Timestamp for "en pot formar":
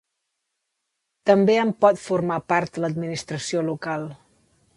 1.65-2.41